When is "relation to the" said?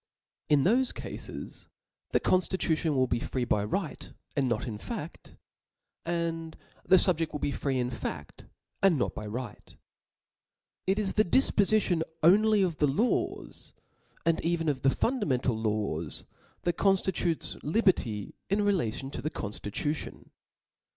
18.65-19.29